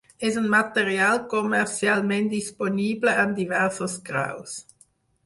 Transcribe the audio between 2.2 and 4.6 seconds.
disponible en diversos graus.